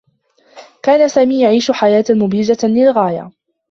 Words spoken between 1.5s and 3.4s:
حياة مبهجة للغاية.